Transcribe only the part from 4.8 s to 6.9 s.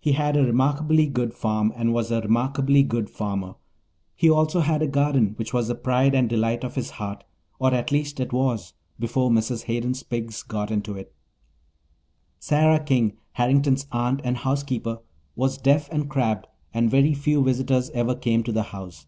a garden which was the pride and delight of